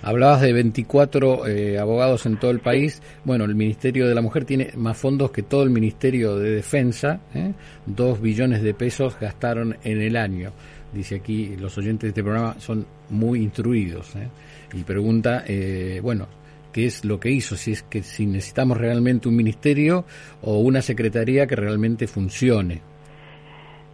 Hablabas 0.03 0.41
de 0.41 0.53
24 0.53 1.47
eh, 1.47 1.79
abogados 1.79 2.25
en 2.27 2.39
todo 2.39 2.51
el 2.51 2.61
país. 2.61 3.03
Bueno, 3.25 3.45
el 3.45 3.55
Ministerio 3.55 4.09
de 4.09 4.15
la 4.15 4.23
Mujer 4.23 4.45
tiene 4.45 4.71
más 4.77 4.97
fondos 4.97 5.31
que 5.31 5.43
todo 5.43 5.63
el 5.63 5.71
Ministerio 5.71 6.37
de 6.37 6.51
Defensa. 6.51 7.21
¿eh? 7.35 7.53
Dos 7.85 8.21
billones 8.21 8.63
de 8.63 8.75
pesos 8.75 9.19
gastaron 9.21 9.77
en 9.85 10.01
el 10.01 10.17
año. 10.17 10.53
Dice 10.93 11.17
aquí, 11.17 11.57
los 11.57 11.77
oyentes 11.79 12.03
de 12.03 12.09
este 12.09 12.23
programa 12.23 12.55
son 12.59 12.87
muy 13.11 13.41
instruidos. 13.41 14.15
¿eh? 14.17 14.29
Y 14.75 14.83
pregunta, 14.85 15.45
eh, 15.47 16.01
bueno, 16.03 16.29
qué 16.73 16.87
es 16.87 17.05
lo 17.05 17.19
que 17.19 17.31
hizo, 17.31 17.57
si 17.57 17.73
es 17.73 17.83
que 17.83 18.03
si 18.03 18.27
necesitamos 18.27 18.77
realmente 18.79 19.29
un 19.29 19.37
ministerio 19.37 20.05
o 20.43 20.59
una 20.59 20.83
secretaría 20.83 21.47
que 21.47 21.57
realmente 21.57 22.07
funcione. 22.07 22.92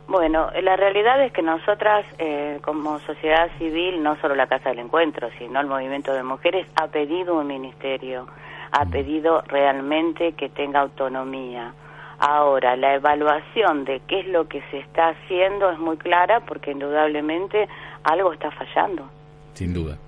Bueno, 0.09 0.51
la 0.63 0.75
realidad 0.75 1.23
es 1.23 1.33
que 1.33 1.43
nosotras, 1.43 2.07
eh, 2.19 2.61
como 2.63 2.99
sociedad 3.01 3.51
civil, 3.59 4.03
no 4.03 4.19
solo 4.23 4.35
la 4.35 4.47
Casa 4.47 4.71
del 4.71 4.79
Encuentro, 4.79 5.29
sino 5.39 5.61
el 5.61 5.67
movimiento 5.67 6.15
de 6.15 6.23
mujeres, 6.23 6.67
ha 6.77 6.89
pedido 6.89 7.39
un 7.39 7.47
ministerio, 7.47 8.27
ha 8.73 8.87
mm. 8.87 8.91
pedido 8.91 9.43
realmente 9.43 10.33
que 10.33 10.49
tenga 10.49 10.81
autonomía. 10.81 11.75
Ahora, 12.19 12.75
la 12.77 12.95
evaluación 12.95 13.85
de 13.85 14.01
qué 14.09 14.21
es 14.21 14.29
lo 14.29 14.49
que 14.49 14.63
se 14.71 14.79
está 14.79 15.11
haciendo 15.11 15.71
es 15.71 15.79
muy 15.79 15.99
clara 15.99 16.41
porque 16.41 16.71
indudablemente 16.71 17.69
algo 18.03 18.33
está 18.33 18.51
fallando. 18.51 19.11
Sin 19.53 19.75
duda. 19.75 19.99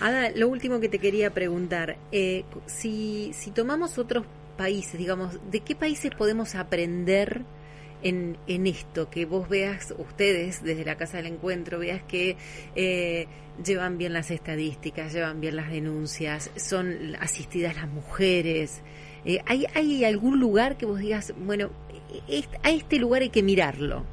Ada, 0.00 0.30
lo 0.34 0.48
último 0.48 0.80
que 0.80 0.88
te 0.88 0.98
quería 0.98 1.28
preguntar, 1.34 1.96
eh, 2.12 2.44
si, 2.64 3.34
si 3.34 3.50
tomamos 3.50 3.98
otros 3.98 4.24
países, 4.56 4.98
digamos, 4.98 5.38
¿de 5.50 5.60
qué 5.60 5.76
países 5.76 6.12
podemos 6.14 6.54
aprender? 6.54 7.42
En, 8.02 8.36
en 8.46 8.66
esto, 8.66 9.10
que 9.10 9.26
vos 9.26 9.48
veas, 9.48 9.94
ustedes 9.98 10.62
desde 10.62 10.84
la 10.84 10.96
Casa 10.96 11.18
del 11.18 11.26
Encuentro, 11.26 11.78
veas 11.78 12.02
que 12.02 12.36
eh, 12.74 13.26
llevan 13.64 13.98
bien 13.98 14.12
las 14.12 14.30
estadísticas, 14.30 15.12
llevan 15.12 15.40
bien 15.40 15.56
las 15.56 15.70
denuncias, 15.70 16.50
son 16.56 17.16
asistidas 17.20 17.76
las 17.76 17.88
mujeres. 17.88 18.82
Eh, 19.24 19.38
¿hay, 19.46 19.66
¿Hay 19.74 20.04
algún 20.04 20.40
lugar 20.40 20.76
que 20.76 20.86
vos 20.86 20.98
digas, 20.98 21.34
bueno, 21.38 21.70
a 22.62 22.70
este 22.70 22.98
lugar 22.98 23.22
hay 23.22 23.30
que 23.30 23.42
mirarlo? 23.42 24.04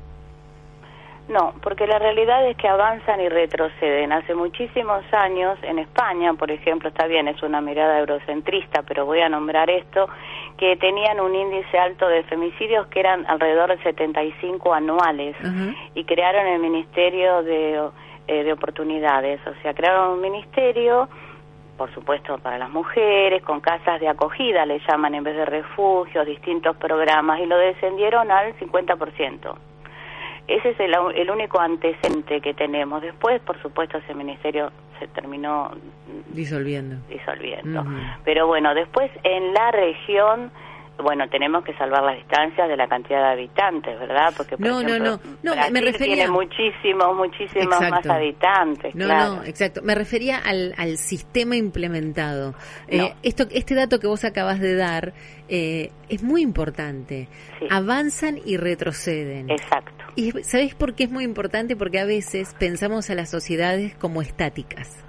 No, 1.29 1.53
porque 1.61 1.85
la 1.85 1.99
realidad 1.99 2.47
es 2.49 2.57
que 2.57 2.67
avanzan 2.67 3.21
y 3.21 3.29
retroceden. 3.29 4.11
Hace 4.11 4.33
muchísimos 4.33 5.03
años 5.13 5.59
en 5.61 5.77
España, 5.77 6.33
por 6.33 6.49
ejemplo, 6.49 6.89
está 6.89 7.05
bien, 7.05 7.27
es 7.27 7.43
una 7.43 7.61
mirada 7.61 7.99
eurocentrista, 7.99 8.81
pero 8.81 9.05
voy 9.05 9.19
a 9.19 9.29
nombrar 9.29 9.69
esto, 9.69 10.09
que 10.59 10.75
tenían 10.75 11.21
un 11.21 11.33
índice 11.33 11.79
alto 11.79 12.07
de 12.07 12.23
femicidios 12.23 12.87
que 12.87 12.99
eran 12.99 13.25
alrededor 13.27 13.69
de 13.69 13.81
75 13.81 14.73
anuales 14.73 15.35
y 15.95 16.03
crearon 16.03 16.45
el 16.47 16.59
Ministerio 16.59 17.43
de, 17.43 17.89
eh, 18.27 18.43
de 18.43 18.53
Oportunidades, 18.53 19.39
o 19.47 19.53
sea, 19.61 19.73
crearon 19.73 20.15
un 20.15 20.21
ministerio 20.21 21.07
por 21.77 21.93
supuesto 21.93 22.37
para 22.39 22.57
las 22.57 22.69
mujeres, 22.69 23.41
con 23.41 23.61
casas 23.61 24.01
de 24.01 24.09
acogida, 24.09 24.65
le 24.65 24.81
llaman 24.85 25.15
en 25.15 25.23
vez 25.23 25.33
de 25.33 25.45
refugios, 25.45 26.25
distintos 26.25 26.75
programas, 26.75 27.39
y 27.39 27.45
lo 27.45 27.57
descendieron 27.57 28.29
al 28.29 28.53
50%. 28.59 29.55
Ese 30.49 30.71
es 30.71 30.79
el, 30.81 31.29
único 31.31 31.57
antecedente 31.57 32.41
que 32.41 32.53
tenemos. 32.53 33.01
Después, 33.01 33.39
por 33.43 33.61
supuesto, 33.61 33.99
ese 33.99 34.13
ministerio 34.13 34.73
se 34.99 35.07
terminó 35.07 35.71
disolviendo. 36.33 36.97
Disolviendo. 37.07 37.85
Pero 38.23 38.47
bueno, 38.47 38.73
después 38.75 39.09
en 39.23 39.53
la 39.53 39.71
región 39.71 40.51
bueno, 41.03 41.27
tenemos 41.29 41.63
que 41.63 41.73
salvar 41.75 42.03
las 42.03 42.17
distancias 42.17 42.67
de 42.67 42.77
la 42.77 42.87
cantidad 42.87 43.19
de 43.21 43.31
habitantes, 43.33 43.99
¿verdad? 43.99 44.33
Porque, 44.35 44.57
por 44.57 44.67
no, 44.67 44.81
ejemplo, 44.81 44.99
no, 44.99 45.19
no, 45.43 45.55
no, 45.55 45.71
me 45.71 45.81
refería... 45.81 46.15
tiene 46.15 46.31
muchísimos, 46.31 47.15
muchísimos 47.15 47.81
más 47.81 48.05
habitantes. 48.05 48.95
No, 48.95 49.07
no, 49.07 49.43
exacto. 49.43 49.81
Me 49.81 49.95
refería 49.95 50.37
al, 50.37 50.73
al 50.77 50.97
sistema 50.97 51.55
implementado. 51.55 52.55
Eh, 52.87 53.13
esto, 53.23 53.45
este 53.51 53.75
dato 53.75 53.99
que 53.99 54.07
vos 54.07 54.23
acabas 54.25 54.59
de 54.59 54.75
dar 54.75 55.13
eh, 55.47 55.91
es 56.09 56.23
muy 56.23 56.41
importante. 56.41 57.27
Avanzan 57.69 58.39
y 58.43 58.57
retroceden. 58.57 59.49
Exacto. 59.49 60.05
¿Y 60.15 60.31
sabés 60.43 60.75
por 60.75 60.95
qué 60.95 61.05
es 61.05 61.11
muy 61.11 61.23
importante? 61.23 61.75
Porque 61.75 61.99
a 61.99 62.05
veces 62.05 62.55
pensamos 62.59 63.09
a 63.09 63.15
las 63.15 63.29
sociedades 63.29 63.95
como 63.95 64.21
estáticas. 64.21 65.05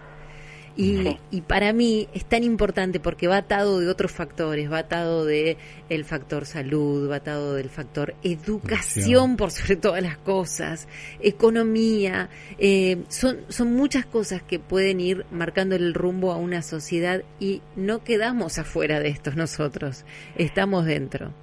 Y, 0.81 1.19
y, 1.31 1.43
para 1.43 1.75
mí 1.75 2.09
es 2.15 2.25
tan 2.25 2.43
importante 2.43 3.01
porque 3.01 3.29
va 3.29 3.37
atado 3.37 3.81
de 3.81 3.89
otros 3.89 4.13
factores, 4.13 4.73
va 4.73 4.79
atado 4.79 5.27
de 5.27 5.59
el 5.91 6.07
factor 6.07 6.47
salud, 6.47 7.11
va 7.11 7.17
atado 7.17 7.55
del 7.55 7.69
factor 7.69 8.15
educación 8.23 9.37
por 9.37 9.51
sobre 9.51 9.77
todas 9.77 10.03
las 10.03 10.17
cosas, 10.17 10.89
economía, 11.21 12.31
eh, 12.59 13.05
son, 13.09 13.41
son 13.49 13.75
muchas 13.75 14.07
cosas 14.07 14.43
que 14.43 14.59
pueden 14.59 15.01
ir 15.01 15.27
marcando 15.31 15.77
el 15.77 15.93
rumbo 15.93 16.33
a 16.33 16.39
una 16.39 16.63
sociedad 16.63 17.25
y 17.39 17.61
no 17.77 18.03
quedamos 18.03 18.59
afuera 18.59 19.01
de 19.01 19.09
estos 19.09 19.37
nosotros, 19.37 20.07
estamos 20.37 20.87
dentro. 20.87 21.35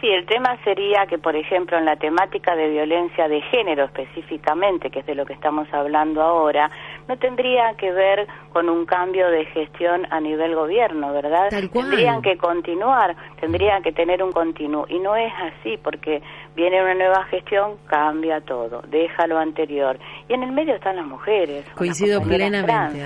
Sí, 0.00 0.06
el 0.06 0.26
tema 0.26 0.56
sería 0.62 1.06
que, 1.06 1.18
por 1.18 1.34
ejemplo, 1.34 1.76
en 1.76 1.84
la 1.84 1.96
temática 1.96 2.54
de 2.54 2.68
violencia 2.68 3.26
de 3.26 3.40
género 3.42 3.86
específicamente, 3.86 4.90
que 4.90 5.00
es 5.00 5.06
de 5.06 5.16
lo 5.16 5.26
que 5.26 5.32
estamos 5.32 5.66
hablando 5.72 6.22
ahora, 6.22 6.70
no 7.08 7.16
tendría 7.16 7.74
que 7.78 7.90
ver 7.90 8.26
con 8.52 8.68
un 8.68 8.84
cambio 8.84 9.30
de 9.30 9.46
gestión 9.46 10.06
a 10.10 10.20
nivel 10.20 10.54
gobierno, 10.54 11.12
¿verdad? 11.12 11.48
Tendrían 11.50 12.20
que 12.20 12.36
continuar, 12.36 13.16
tendrían 13.40 13.82
que 13.82 13.92
tener 13.92 14.22
un 14.22 14.30
continuo. 14.30 14.86
Y 14.88 14.98
no 14.98 15.16
es 15.16 15.32
así, 15.40 15.78
porque 15.82 16.22
viene 16.54 16.82
una 16.82 16.94
nueva 16.94 17.24
gestión, 17.24 17.76
cambia 17.86 18.40
todo, 18.42 18.82
deja 18.90 19.26
lo 19.26 19.38
anterior. 19.38 19.98
Y 20.28 20.34
en 20.34 20.42
el 20.42 20.52
medio 20.52 20.74
están 20.74 20.96
las 20.96 21.06
mujeres. 21.06 21.64
Coincido 21.74 22.20
plenamente. 22.22 22.98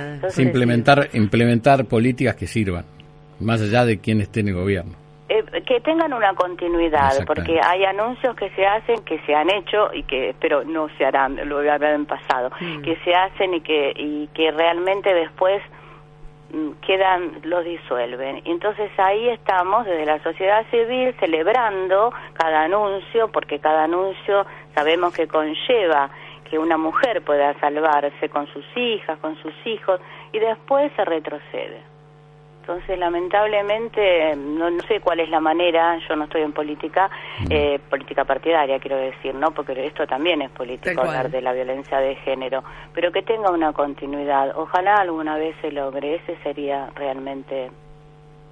implementar, 0.43 1.09
implementar 1.13 1.85
políticas 1.85 2.35
que 2.35 2.47
sirvan, 2.47 2.85
más 3.41 3.63
allá 3.63 3.85
de 3.85 3.99
quién 3.99 4.21
esté 4.21 4.41
en 4.41 4.49
el 4.49 4.55
gobierno. 4.55 5.02
Eh, 5.35 5.63
que 5.63 5.81
tengan 5.81 6.13
una 6.13 6.35
continuidad, 6.35 7.25
porque 7.27 7.59
hay 7.65 7.87
anuncios 7.87 8.37
que 8.37 8.51
se 8.51 8.67
hacen, 8.67 9.03
que 9.03 9.19
se 9.21 9.35
han 9.35 9.49
hecho 9.49 9.89
y 9.95 10.03
que 10.03 10.35
pero 10.39 10.63
no 10.63 10.91
se 10.99 11.07
harán, 11.07 11.37
lo 11.49 11.63
en 11.63 12.05
pasado, 12.05 12.51
mm. 12.61 12.83
que 12.83 12.97
se 12.97 13.15
hacen 13.15 13.55
y 13.55 13.63
que, 13.63 13.95
y 13.97 14.27
que 14.35 14.51
realmente 14.51 15.15
después 15.15 15.63
mm, 16.53 16.73
quedan, 16.87 17.41
los 17.45 17.65
disuelven. 17.65 18.43
Y 18.45 18.51
entonces 18.51 18.91
ahí 18.99 19.31
estamos 19.31 19.87
desde 19.87 20.05
la 20.05 20.23
sociedad 20.23 20.67
civil 20.71 21.15
celebrando 21.19 22.13
cada 22.35 22.65
anuncio, 22.65 23.33
porque 23.33 23.59
cada 23.59 23.85
anuncio 23.85 24.45
sabemos 24.75 25.15
que 25.15 25.29
conlleva 25.29 26.11
que 26.51 26.59
una 26.59 26.77
mujer 26.77 27.23
pueda 27.23 27.59
salvarse 27.59 28.29
con 28.29 28.47
sus 28.49 28.67
hijas, 28.77 29.19
con 29.21 29.35
sus 29.37 29.55
hijos, 29.65 29.99
y 30.31 30.41
después 30.41 30.93
se 30.95 31.07
retrocede. 31.07 31.92
Entonces, 32.63 32.97
lamentablemente, 32.97 34.37
no, 34.37 34.71
sé 34.87 35.01
cuál 35.01 35.19
es 35.19 35.29
la 35.29 35.41
manera, 35.41 35.99
yo 36.09 36.15
no 36.15 36.25
estoy 36.25 36.43
en 36.43 36.53
política, 36.53 37.11
eh, 37.51 37.81
política 37.91 38.25
partidaria, 38.25 38.79
quiero 38.79 38.99
decir, 38.99 39.35
¿no? 39.35 39.51
Porque 39.51 39.85
esto 39.85 40.07
también 40.07 40.43
es 40.43 40.51
político, 40.53 41.01
hablar 41.01 41.29
de 41.29 41.43
la 41.43 41.53
violencia 41.53 41.99
de 41.99 42.15
género, 42.15 42.63
pero 42.95 43.11
que 43.11 43.23
tenga 43.23 43.51
una 43.51 43.73
continuidad. 43.73 44.57
Ojalá 44.57 44.95
alguna 44.95 45.37
vez 45.37 45.57
se 45.61 45.73
logre, 45.73 46.15
ese 46.15 46.37
sería 46.45 46.89
realmente 46.95 47.73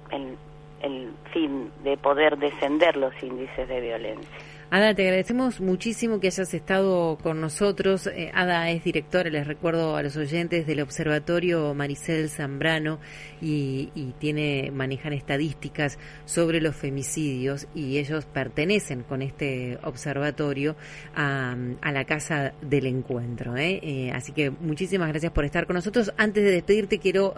el, 0.09 0.37
el 0.81 1.13
fin 1.31 1.71
de 1.81 1.95
poder 1.95 2.37
descender 2.37 2.97
los 2.97 3.13
índices 3.23 3.65
de 3.65 3.79
violencia. 3.79 4.50
Ada, 4.73 4.95
te 4.95 5.01
agradecemos 5.01 5.59
muchísimo 5.59 6.21
que 6.21 6.27
hayas 6.27 6.53
estado 6.53 7.17
con 7.21 7.41
nosotros. 7.41 8.07
Eh, 8.07 8.31
Ada 8.33 8.69
es 8.69 8.85
directora, 8.85 9.29
les 9.29 9.45
recuerdo 9.45 9.97
a 9.97 10.01
los 10.01 10.15
oyentes 10.15 10.65
del 10.65 10.79
Observatorio 10.79 11.73
Maricel 11.73 12.29
Zambrano 12.29 13.01
y, 13.41 13.89
tiene 14.19 14.71
manejan 14.71 15.11
estadísticas 15.11 15.99
sobre 16.23 16.61
los 16.61 16.73
femicidios 16.73 17.67
y 17.75 17.97
ellos 17.97 18.23
pertenecen 18.25 19.03
con 19.03 19.21
este 19.21 19.77
observatorio 19.83 20.77
a, 21.15 21.53
la 21.91 22.05
casa 22.05 22.53
del 22.61 22.85
encuentro. 22.85 23.57
¿eh? 23.57 23.81
Eh, 23.83 24.11
así 24.13 24.31
que 24.31 24.51
muchísimas 24.51 25.09
gracias 25.09 25.33
por 25.33 25.43
estar 25.43 25.67
con 25.67 25.75
nosotros. 25.75 26.13
Antes 26.15 26.45
de 26.45 26.51
despedirte 26.51 26.99
quiero 26.99 27.33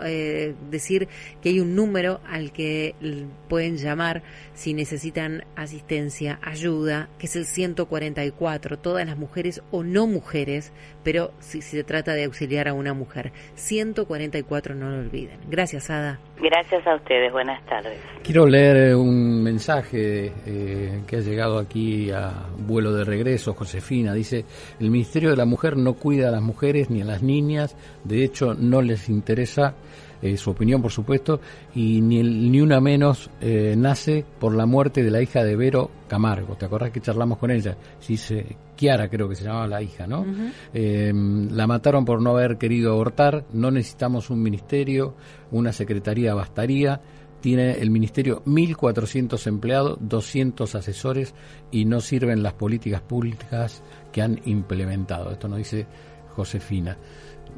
decir 0.70 1.08
que 1.42 1.50
hay 1.50 1.60
un 1.60 1.74
número 1.74 2.22
al 2.28 2.52
que 2.52 2.94
pueden 3.50 3.78
llamar 3.78 4.22
si 4.54 4.76
necesitan 4.76 5.46
asistencia, 5.56 6.40
ayuda 6.44 7.10
que 7.24 7.28
es 7.28 7.38
el 7.38 7.46
144, 7.46 8.80
todas 8.80 9.06
las 9.06 9.18
mujeres 9.18 9.64
o 9.72 9.82
no 9.82 10.08
mujeres, 10.08 10.74
pero 11.06 11.32
si, 11.40 11.62
se 11.62 11.86
trata 11.86 12.16
de 12.16 12.26
auxiliar 12.26 12.68
a 12.68 12.74
una 12.74 12.94
mujer. 12.94 13.32
144, 13.56 14.76
no 14.76 14.90
lo 14.90 14.98
olviden. 14.98 15.40
Gracias, 15.48 15.90
Ada. 15.90 16.20
Gracias 16.36 16.86
a 16.86 16.96
ustedes, 16.96 17.32
buenas 17.32 17.66
tardes. 17.66 17.98
Quiero 18.24 18.46
leer 18.46 18.90
eh, 18.90 18.96
un 18.96 19.42
mensaje 19.42 20.34
eh, 20.46 21.02
que 21.08 21.16
ha 21.16 21.20
llegado 21.22 21.60
aquí 21.60 22.12
a 22.12 22.30
vuelo 22.58 22.92
de 22.92 23.06
regreso, 23.06 23.54
Josefina. 23.54 24.14
Dice, 24.14 24.44
el 24.82 24.90
Ministerio 24.90 25.30
de 25.30 25.38
la 25.38 25.46
Mujer 25.46 25.78
no 25.78 25.94
cuida 25.94 26.28
a 26.28 26.32
las 26.32 26.42
mujeres 26.42 26.90
ni 26.90 27.04
a 27.04 27.06
las 27.06 27.24
niñas, 27.24 27.78
de 28.04 28.26
hecho 28.26 28.54
no 28.54 28.82
les 28.82 29.08
interesa 29.08 29.76
eh, 30.24 30.38
su 30.38 30.52
opinión, 30.52 30.82
por 30.82 30.92
supuesto, 30.92 31.42
y 31.76 32.00
ni, 32.00 32.24
ni 32.24 32.62
una 32.62 32.80
menos 32.80 33.30
eh, 33.42 33.76
nace 33.78 34.24
por 34.40 34.56
la 34.56 34.66
muerte 34.66 35.04
de 35.04 35.12
la 35.12 35.22
hija 35.22 35.44
de 35.44 35.58
Vero 35.58 35.92
Camargo. 36.08 36.56
¿Te 36.56 36.66
acordás 36.66 36.92
que 36.92 37.02
charlamos 37.02 37.38
con 37.38 37.52
ella? 37.52 37.76
Sí, 38.00 38.16
se, 38.16 38.56
Kiara 38.78 39.10
creo 39.10 39.28
que 39.28 39.36
se 39.36 39.44
llamaba 39.44 39.68
la 39.68 39.82
hija, 39.82 40.08
¿no? 40.08 40.26
Em, 40.74 41.50
la 41.52 41.68
mataron 41.68 42.06
por 42.06 42.22
no 42.22 42.30
haber 42.30 42.58
querido 42.58 42.94
abortar, 42.94 43.44
no 43.52 43.70
necesitamos 43.70 44.30
un 44.30 44.42
ministerio, 44.42 45.14
una 45.52 45.74
secretaría 45.74 46.34
bastaría. 46.34 47.02
Tiene 47.42 47.74
el 47.74 47.90
ministerio 47.90 48.42
1.400 48.46 49.46
empleados, 49.48 49.98
200 50.00 50.74
asesores 50.76 51.36
y 51.70 51.84
no 51.84 52.00
sirven 52.00 52.42
las 52.42 52.54
políticas 52.54 53.02
públicas 53.02 53.84
que 54.14 54.22
han 54.22 54.40
implementado. 54.46 55.32
Esto 55.32 55.50
nos 55.50 55.58
dice 55.58 55.86
Josefina 56.30 56.98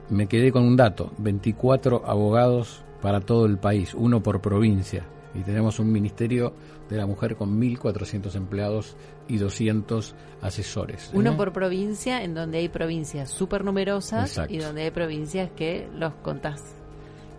me 0.10 0.28
quedé 0.28 0.52
con 0.52 0.64
un 0.64 0.76
dato, 0.76 1.12
24 1.18 2.04
abogados 2.06 2.84
para 3.02 3.22
todo 3.22 3.46
el 3.46 3.58
país, 3.58 3.94
uno 3.94 4.22
por 4.22 4.42
provincia. 4.42 5.06
Y 5.34 5.40
tenemos 5.40 5.80
un 5.80 5.92
Ministerio 5.92 6.54
de 6.90 6.98
la 6.98 7.06
Mujer 7.06 7.36
con 7.36 7.60
1.400 7.60 8.36
empleados 8.36 8.96
y 9.28 9.38
200 9.38 10.16
asesores. 10.42 11.12
Uno 11.14 11.32
¿eh? 11.32 11.36
por 11.36 11.52
provincia, 11.52 12.24
en 12.24 12.34
donde 12.34 12.60
hay 12.60 12.70
provincias 12.70 13.30
súper 13.30 13.66
numerosas 13.66 14.40
y 14.50 14.60
donde 14.60 14.84
hay 14.84 14.92
provincias 14.92 15.50
que 15.56 15.90
los 15.94 16.14
contás 16.16 16.64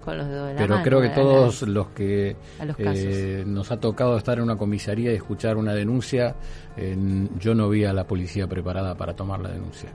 con 0.04 0.18
los 0.18 0.28
dedos 0.28 0.48
de 0.48 0.54
la 0.54 0.60
Pero 0.60 0.82
creo 0.82 1.00
que 1.00 1.08
todos 1.08 1.62
los 1.62 1.88
que 1.88 2.36
eh, 2.78 3.44
nos 3.46 3.72
ha 3.72 3.80
tocado 3.80 4.16
estar 4.16 4.38
en 4.38 4.44
una 4.44 4.56
comisaría 4.56 5.10
y 5.12 5.16
escuchar 5.16 5.56
una 5.56 5.74
denuncia, 5.74 6.36
yo 7.40 7.54
no 7.54 7.68
vi 7.68 7.84
a 7.84 7.92
la 7.92 8.06
policía 8.06 8.46
preparada 8.46 8.94
para 8.94 9.16
tomar 9.16 9.40
la 9.40 9.50
denuncia. 9.50 9.90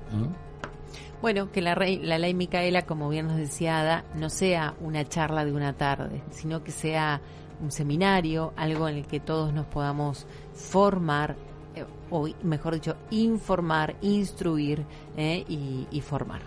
Bueno, 1.21 1.51
que 1.51 1.61
la, 1.61 1.75
la 1.75 2.17
ley 2.17 2.33
Micaela, 2.33 2.81
como 2.87 3.07
bien 3.09 3.27
nos 3.27 3.37
decía 3.37 3.79
Ada, 3.79 4.05
no 4.15 4.29
sea 4.29 4.73
una 4.81 5.07
charla 5.07 5.45
de 5.45 5.53
una 5.53 5.73
tarde, 5.73 6.23
sino 6.31 6.63
que 6.63 6.71
sea 6.71 7.21
un 7.61 7.71
seminario, 7.71 8.53
algo 8.55 8.89
en 8.89 8.97
el 8.97 9.05
que 9.05 9.19
todos 9.19 9.53
nos 9.53 9.67
podamos 9.67 10.25
formar, 10.53 11.35
eh, 11.75 11.85
o 12.09 12.27
mejor 12.41 12.73
dicho, 12.73 12.97
informar, 13.11 13.95
instruir 14.01 14.83
eh, 15.15 15.45
y, 15.47 16.01
formar. 16.01 16.41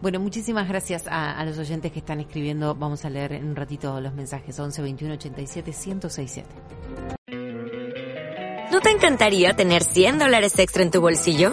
Bueno, 0.00 0.20
muchísimas 0.20 0.68
gracias 0.68 1.04
a, 1.06 1.44
los 1.44 1.58
oyentes 1.58 1.92
que 1.92 1.98
están 1.98 2.20
escribiendo. 2.20 2.74
Vamos 2.74 3.04
a 3.04 3.10
leer 3.10 3.32
en 3.32 3.46
un 3.46 3.56
ratito 3.56 4.00
los 4.00 4.14
mensajes 4.14 4.58
11 4.58 4.80
21 4.80 5.14
87 5.14 5.70
1067. 5.70 6.48
¿No 8.72 8.80
te 8.80 8.90
encantaría 8.90 9.54
tener 9.54 9.82
100 9.82 10.18
dólares 10.18 10.58
extra 10.58 10.82
en 10.82 10.90
tu 10.90 11.00
bolsillo? 11.00 11.52